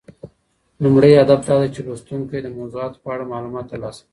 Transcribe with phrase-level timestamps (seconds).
[0.83, 4.09] لومړی هدف دا دی چې لوستونکي د موضوعاتو په اړه معلومات ترلاسه کړي.